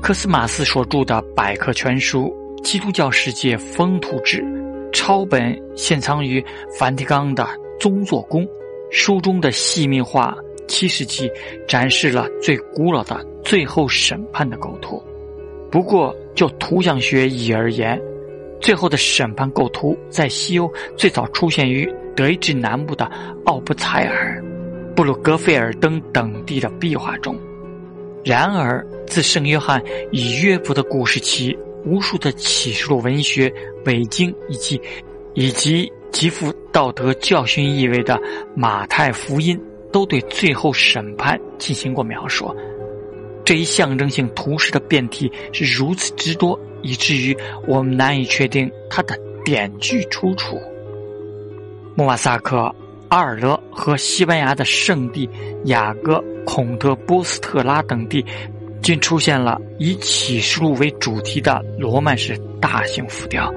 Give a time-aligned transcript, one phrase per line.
[0.00, 4.42] 科斯马斯所著的百科全书《基督教世界风土志》，
[4.92, 6.44] 抄本现藏于
[6.78, 7.46] 梵蒂冈的
[7.80, 8.46] 宗座宫。
[8.90, 10.36] 书中的细密画
[10.68, 11.28] 七世纪
[11.66, 15.02] 展示了最古老的最后审判的构图。
[15.70, 18.00] 不过，就图像学意而言，
[18.60, 23.10] 最后的审判构图在西欧最早出现于德意志南部的
[23.46, 24.40] 奥布采尔、
[24.94, 27.36] 布鲁格费尔登等地的壁画中。
[28.24, 29.82] 然而，自圣约翰
[30.12, 33.52] 与约伯的故事起，无数的启示录文学、
[33.86, 34.80] 伪经以及
[35.34, 38.20] 以及极富道德教训意味的
[38.56, 39.60] 马太福音，
[39.92, 42.54] 都对最后审判进行过描述。
[43.44, 47.36] 这一象征性图示的变体是如此之多，以至于
[47.66, 50.58] 我们难以确定它的典据出处。
[51.94, 52.74] 莫瓦萨克。
[53.10, 55.28] 阿尔勒和西班牙的圣地
[55.66, 58.24] 雅各、孔德波斯特拉等地，
[58.84, 63.52] 均出现了以启示录为主题的罗曼式大型浮雕。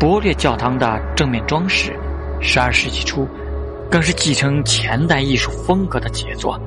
[0.00, 1.92] 博列教堂的正面装饰，
[2.40, 3.26] 十二世纪初，
[3.88, 6.60] 更是继承前代艺术风格的杰作。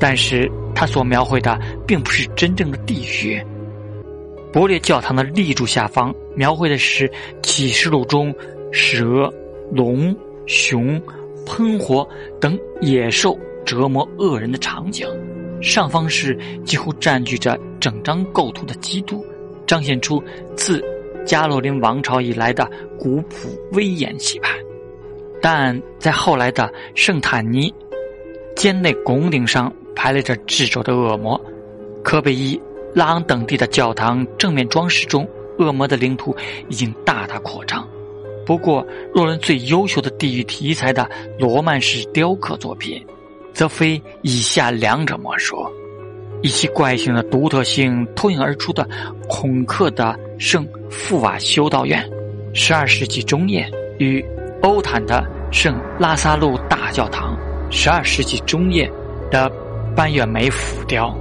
[0.00, 3.40] 但是，他所描绘的并不是真正的地狱。
[4.52, 7.10] 博列教堂的立柱下方描绘的是
[7.42, 8.34] 启示录中
[8.72, 9.32] 蛇、
[9.72, 10.14] 龙、
[10.46, 11.00] 熊。
[11.46, 12.06] 喷火
[12.38, 15.08] 等野兽折磨恶人的场景，
[15.60, 19.24] 上方是几乎占据着整张构图的基督，
[19.66, 20.22] 彰显出
[20.56, 20.82] 自
[21.26, 24.56] 加洛林王朝以来的古朴威严气派。
[25.40, 27.72] 但在后来的圣坦尼
[28.56, 31.40] 尖内拱顶上排列着智者的恶魔，
[32.02, 32.60] 科贝伊、
[32.94, 36.36] 拉昂等地的教堂正面装饰中，恶魔的领土
[36.68, 37.86] 已经大大扩张。
[38.44, 43.04] 不过，若论最优秀的地狱题材的罗曼式雕刻作品，
[43.58, 45.68] 则非以下两者莫属：
[46.42, 48.88] 以其怪性的独特性脱颖而出的
[49.28, 52.08] 孔克的圣富瓦修道院，
[52.54, 53.68] 十二世纪中叶
[53.98, 54.24] 与
[54.62, 57.36] 欧坦的圣拉萨路大教堂，
[57.68, 58.88] 十二世纪中叶
[59.28, 59.50] 的
[59.96, 61.12] 半月梅浮雕。